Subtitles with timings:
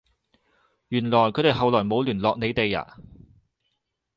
[0.87, 2.97] 原來佢哋後來冇聯絡你哋呀？